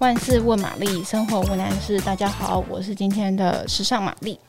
[0.00, 2.00] 万事问玛丽，生活无难事。
[2.00, 4.40] 大家好，我是今天的时尚玛丽。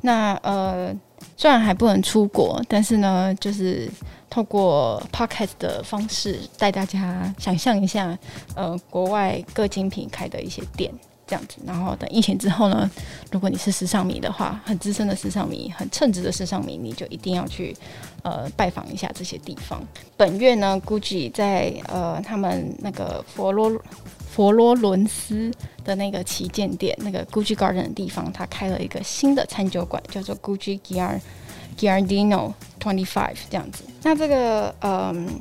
[0.00, 0.92] 那呃，
[1.36, 3.88] 虽然还不能出国，但是呢，就是
[4.28, 8.18] 透过 p o c k e t 的方式带大家想象一下，
[8.56, 10.92] 呃，国外各精品开的一些店。
[11.26, 12.90] 这样子，然后等疫情之后呢，
[13.30, 17.76] 如果你是时尚迷的话，很资深的时尚迷，很称职的时尚迷，你就一定要去
[18.22, 19.82] 呃拜访一下这些地方。
[20.16, 23.72] 本月呢，Gucci 在呃他们那个佛罗
[24.30, 25.50] 佛罗伦斯
[25.84, 31.20] 的那个旗舰店，那个 Gucci Garden 的地方，他开了一个新的餐酒馆，叫做 Gucci Gar
[31.78, 33.84] Gardino Twenty Five 这样子。
[34.02, 35.40] 那这个嗯。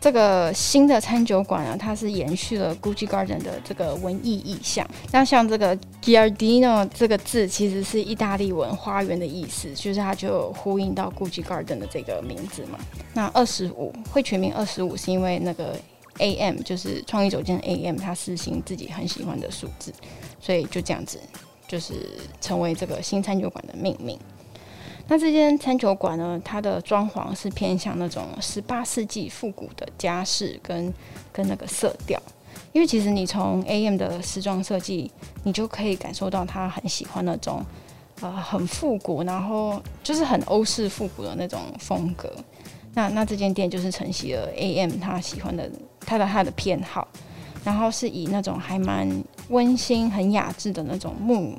[0.00, 4.88] 这个新的餐酒馆呢，它是延续了 Gucci Garden 的这个文艺意象。
[5.12, 12.78] 那像这个 Giardino 这个字，其实是意大利文“花园”的意思，就是它就呼应到 Gucci Garden 的这个名字嘛。
[13.12, 15.76] 那二十五会全名二十五，是因为那个
[16.16, 19.92] AM 就是创意酒店 AM，他私心自己很喜欢的数字，
[20.40, 21.20] 所以就这样子，
[21.68, 22.08] 就是
[22.40, 24.18] 成为这个新餐酒馆的命名。
[25.10, 30.94] 那这间餐酒馆呢，它的装潢是偏向那种十八世纪复古的家饰跟
[31.32, 32.16] 跟那个色调，
[32.72, 35.10] 因为其实你从 AM 的时装设计，
[35.42, 37.60] 你就可以感受到他很喜欢那种
[38.20, 42.32] 呃很复古，然后就是很欧式复古的那种风格。
[42.94, 45.68] 那那这间店就是承袭了 AM 他喜欢的
[46.06, 47.08] 他的他的偏好，
[47.64, 49.10] 然后是以那种还蛮
[49.48, 51.58] 温馨、很雅致的那种木。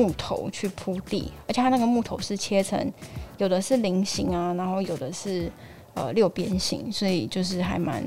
[0.00, 2.90] 木头去铺地，而且它那个木头是切成，
[3.36, 5.52] 有的是菱形啊，然后有的是
[5.92, 8.02] 呃六边形，所以就是还蛮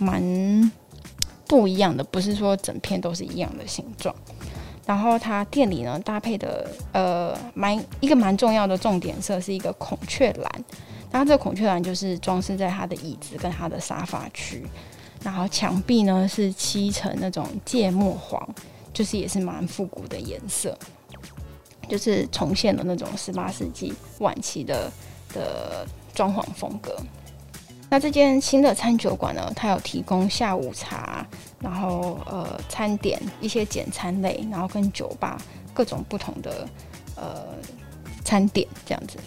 [0.00, 0.72] 蛮
[1.46, 4.12] 不一样的，不是说整片都是一样的形状。
[4.84, 10.64] 然后它店里呢搭配的呃蛮一个蛮重要的重点色是一个孔雀蓝，
[11.12, 14.66] 然后这个孔雀蓝就是装饰在它的椅子跟它的沙发区，
[15.22, 18.44] 然后墙壁呢是漆成那种芥末黄，
[18.92, 20.76] 就是也是蛮复古的颜色。
[21.90, 24.90] 就是重现了那种十八世纪晚期的
[25.34, 25.84] 的
[26.14, 26.96] 装潢风格。
[27.88, 31.26] 那这间新的餐酒馆呢，它有提供下午茶，
[31.58, 35.36] 然后呃餐点一些简餐类，然后跟酒吧
[35.74, 36.68] 各种不同的
[37.16, 37.46] 呃
[38.24, 39.18] 餐点这样子。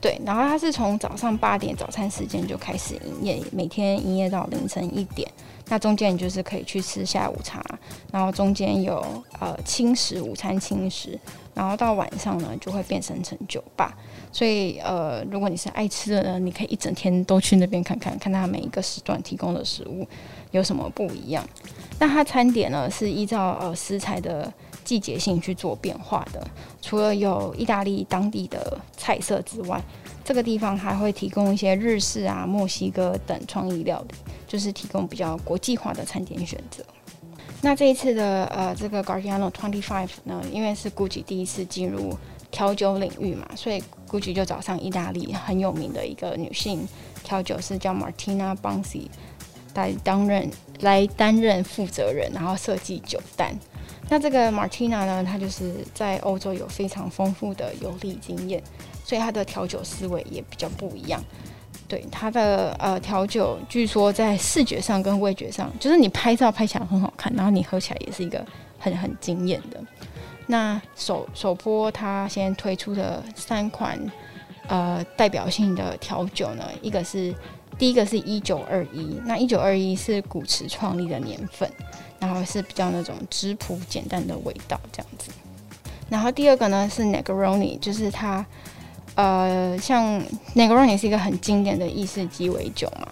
[0.00, 5.30] 对，然后它是从早上八点早餐时间就开始营业，每天营业到凌晨一点。
[5.68, 7.62] 那中间你就是可以去吃下午茶，
[8.12, 9.04] 然后中间有
[9.38, 11.18] 呃轻食，午餐轻食，
[11.54, 13.96] 然后到晚上呢就会变身成酒吧。
[14.32, 20.06] 所以呃，如果你是爱吃的人，你可以一整天都去那边看看，看它每一个时段提供的食物
[20.50, 21.46] 有什么不一样。
[21.98, 24.52] 那它餐点呢是依照呃食材的
[24.88, 26.46] 季节性去做变化的，
[26.80, 29.78] 除了有意大利当地的菜色之外，
[30.24, 34.14] 这个地方还会提供一些日式啊、墨西哥等创意料理。
[34.48, 36.82] 就是提供比较国际化的餐点选择。
[37.60, 42.16] 那这一次的呃这个 Giardino Twenty Five 呢，因为是 Gucci 第一次进入
[42.50, 46.88] 调酒领域嘛，所以 Gucci 就找上意大利很有名的一个女性
[47.22, 49.08] 调酒师叫 Martina Bonsi
[49.74, 50.50] 来担任
[50.80, 53.54] 来担任负责人，然后设计酒单。
[54.10, 58.62] 那这个 Martina 呢，她就是在欧洲有非常丰富的游历经验，
[59.04, 61.22] 所以她的调酒思维也比较不一样。
[61.86, 68.44] 对它的呃调酒，据说在视觉上跟味觉上，就是你拍照拍起来很好看，然后你喝起来也是一个
[68.78, 69.80] 很很惊艳的。
[70.46, 73.98] 那首首波它先推出的三款
[74.66, 77.34] 呃代表性的调酒呢，一个是
[77.78, 81.70] 第一个是一九二一，那一九二一是古驰创立的年份，
[82.18, 85.30] 然后是比较那种质朴简单的味道这样子。
[86.10, 88.44] 然后第二个呢是 Negroni，就是它。
[89.14, 90.22] 呃，像
[90.54, 93.08] Negroni 是一个很经典的意式鸡尾酒嘛，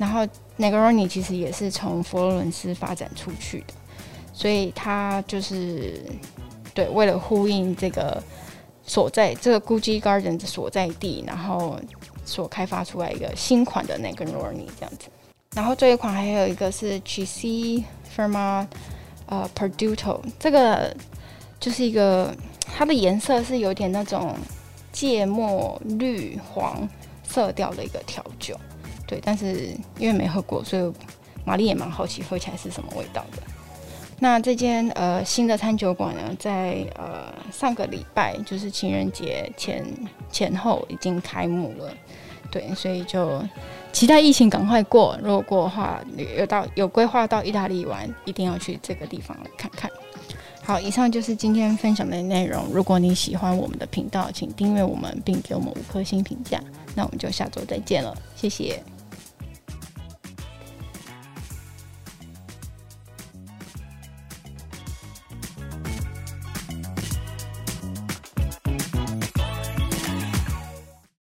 [0.00, 0.26] 然后
[0.58, 3.74] Negroni 其实也是从佛罗伦斯发展出去的，
[4.32, 6.02] 所以它就是
[6.74, 8.20] 对，为了呼应这个
[8.84, 11.78] 所在这个 Gucci Garden 的所在地，然后
[12.24, 15.08] 所开发出来一个新款的 Negroni 这样子。
[15.54, 17.84] 然后这一款还有一个是 G.C.
[18.16, 18.66] Firma
[19.26, 20.94] 呃 Perduto，这个
[21.60, 22.34] 就是一个
[22.66, 24.36] 它的颜色是有点那种。
[24.96, 26.88] 芥末绿黄
[27.24, 28.56] 色调的一个调酒，
[29.08, 30.92] 对，但是因为没喝过，所以
[31.44, 33.42] 玛丽也蛮好奇喝起来是什么味道的。
[34.20, 39.84] 那这间呃新的餐酒馆呢，在呃上个礼拜就是情人节前
[40.30, 41.92] 前后已经开幕了，
[42.50, 43.42] 对，所以就
[43.92, 46.00] 期待疫情赶快过，如果过的话，
[46.38, 49.90] 有到有规划到意大利玩，一定要去这个地方来看看。
[50.62, 52.64] 好，以上就是今天分享的内容。
[52.72, 56.58] 如果你喜欢我们的频道，请订阅我们并给我们五颗星评价。
[56.94, 58.93] 那我们就下周再见了，谢谢。